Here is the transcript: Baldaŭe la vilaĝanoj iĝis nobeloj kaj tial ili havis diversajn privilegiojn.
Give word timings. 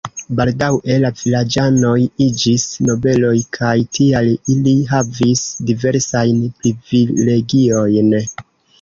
Baldaŭe 0.37 0.95
la 1.03 1.11
vilaĝanoj 1.19 1.91
iĝis 2.29 2.65
nobeloj 2.89 3.35
kaj 3.59 3.75
tial 3.99 4.33
ili 4.57 4.77
havis 4.95 5.47
diversajn 5.71 6.45
privilegiojn. 6.65 8.15